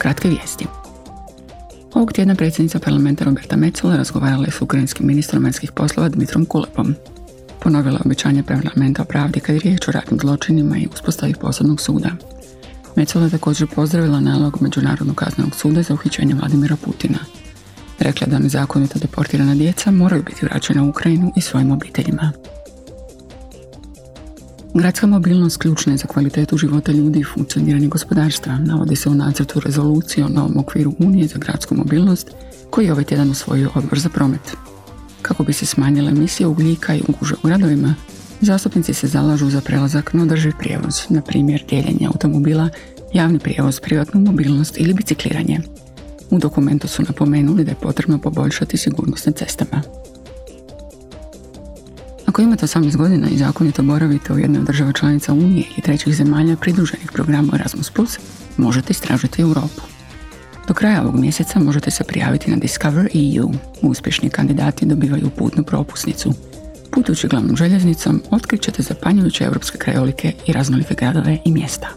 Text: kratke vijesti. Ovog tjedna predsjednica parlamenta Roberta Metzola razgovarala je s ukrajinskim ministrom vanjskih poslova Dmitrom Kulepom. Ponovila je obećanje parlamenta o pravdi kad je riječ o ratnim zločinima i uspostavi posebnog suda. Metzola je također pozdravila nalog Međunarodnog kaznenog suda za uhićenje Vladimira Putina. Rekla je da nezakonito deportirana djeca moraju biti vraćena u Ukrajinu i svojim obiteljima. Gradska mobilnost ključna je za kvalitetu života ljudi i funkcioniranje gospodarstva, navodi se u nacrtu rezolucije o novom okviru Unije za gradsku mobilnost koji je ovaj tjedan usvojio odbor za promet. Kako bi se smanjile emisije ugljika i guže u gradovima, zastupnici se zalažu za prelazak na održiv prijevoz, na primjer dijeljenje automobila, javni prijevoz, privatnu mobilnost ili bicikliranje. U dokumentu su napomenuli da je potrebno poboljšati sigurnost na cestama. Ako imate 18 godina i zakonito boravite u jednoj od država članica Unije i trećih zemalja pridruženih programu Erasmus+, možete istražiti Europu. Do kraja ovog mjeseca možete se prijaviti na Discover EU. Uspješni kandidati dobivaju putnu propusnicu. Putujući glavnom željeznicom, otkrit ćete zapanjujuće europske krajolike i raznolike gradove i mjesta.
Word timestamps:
kratke 0.00 0.28
vijesti. 0.28 0.66
Ovog 1.94 2.12
tjedna 2.12 2.34
predsjednica 2.34 2.78
parlamenta 2.78 3.24
Roberta 3.24 3.56
Metzola 3.56 3.96
razgovarala 3.96 4.44
je 4.44 4.52
s 4.52 4.62
ukrajinskim 4.62 5.06
ministrom 5.06 5.44
vanjskih 5.44 5.72
poslova 5.72 6.08
Dmitrom 6.08 6.46
Kulepom. 6.46 6.94
Ponovila 7.62 7.94
je 7.94 8.02
obećanje 8.04 8.42
parlamenta 8.42 9.02
o 9.02 9.04
pravdi 9.04 9.40
kad 9.40 9.54
je 9.54 9.60
riječ 9.60 9.88
o 9.88 9.92
ratnim 9.92 10.20
zločinima 10.20 10.78
i 10.78 10.88
uspostavi 10.92 11.34
posebnog 11.40 11.80
suda. 11.80 12.10
Metzola 12.96 13.24
je 13.24 13.30
također 13.30 13.68
pozdravila 13.74 14.20
nalog 14.20 14.58
Međunarodnog 14.60 15.16
kaznenog 15.16 15.54
suda 15.54 15.82
za 15.82 15.94
uhićenje 15.94 16.34
Vladimira 16.34 16.76
Putina. 16.84 17.18
Rekla 17.98 18.26
je 18.26 18.30
da 18.30 18.38
nezakonito 18.38 18.98
deportirana 18.98 19.54
djeca 19.54 19.90
moraju 19.90 20.22
biti 20.22 20.46
vraćena 20.46 20.82
u 20.84 20.88
Ukrajinu 20.88 21.32
i 21.36 21.40
svojim 21.40 21.70
obiteljima. 21.70 22.32
Gradska 24.80 25.06
mobilnost 25.06 25.56
ključna 25.56 25.92
je 25.92 25.96
za 25.96 26.06
kvalitetu 26.06 26.58
života 26.58 26.92
ljudi 26.92 27.20
i 27.20 27.24
funkcioniranje 27.24 27.88
gospodarstva, 27.88 28.58
navodi 28.58 28.96
se 28.96 29.08
u 29.08 29.14
nacrtu 29.14 29.60
rezolucije 29.60 30.24
o 30.24 30.28
novom 30.28 30.56
okviru 30.58 30.94
Unije 30.98 31.28
za 31.28 31.38
gradsku 31.38 31.74
mobilnost 31.74 32.30
koji 32.70 32.86
je 32.86 32.92
ovaj 32.92 33.04
tjedan 33.04 33.30
usvojio 33.30 33.70
odbor 33.74 33.98
za 33.98 34.08
promet. 34.08 34.56
Kako 35.22 35.44
bi 35.44 35.52
se 35.52 35.66
smanjile 35.66 36.10
emisije 36.10 36.46
ugljika 36.46 36.94
i 36.94 37.02
guže 37.20 37.34
u 37.34 37.46
gradovima, 37.46 37.94
zastupnici 38.40 38.94
se 38.94 39.06
zalažu 39.06 39.50
za 39.50 39.60
prelazak 39.60 40.12
na 40.12 40.22
održiv 40.22 40.52
prijevoz, 40.58 40.94
na 41.08 41.22
primjer 41.22 41.64
dijeljenje 41.68 42.06
automobila, 42.06 42.68
javni 43.12 43.38
prijevoz, 43.38 43.80
privatnu 43.80 44.20
mobilnost 44.20 44.78
ili 44.78 44.94
bicikliranje. 44.94 45.60
U 46.30 46.38
dokumentu 46.38 46.88
su 46.88 47.02
napomenuli 47.02 47.64
da 47.64 47.70
je 47.70 47.80
potrebno 47.82 48.18
poboljšati 48.18 48.76
sigurnost 48.76 49.26
na 49.26 49.32
cestama. 49.32 49.82
Ako 52.40 52.44
imate 52.44 52.66
18 52.66 52.96
godina 52.96 53.28
i 53.28 53.36
zakonito 53.36 53.82
boravite 53.82 54.32
u 54.32 54.38
jednoj 54.38 54.60
od 54.60 54.66
država 54.66 54.92
članica 54.92 55.32
Unije 55.32 55.64
i 55.76 55.80
trećih 55.80 56.14
zemalja 56.14 56.56
pridruženih 56.56 57.12
programu 57.12 57.52
Erasmus+, 57.54 57.90
možete 58.56 58.90
istražiti 58.90 59.42
Europu. 59.42 59.82
Do 60.68 60.74
kraja 60.74 61.02
ovog 61.02 61.16
mjeseca 61.16 61.60
možete 61.60 61.90
se 61.90 62.04
prijaviti 62.04 62.50
na 62.50 62.56
Discover 62.56 63.08
EU. 63.14 63.50
Uspješni 63.82 64.30
kandidati 64.30 64.86
dobivaju 64.86 65.30
putnu 65.30 65.64
propusnicu. 65.64 66.32
Putujući 66.90 67.28
glavnom 67.28 67.56
željeznicom, 67.56 68.22
otkrit 68.30 68.62
ćete 68.62 68.82
zapanjujuće 68.82 69.44
europske 69.44 69.78
krajolike 69.78 70.32
i 70.46 70.52
raznolike 70.52 70.94
gradove 70.94 71.38
i 71.44 71.52
mjesta. 71.52 71.88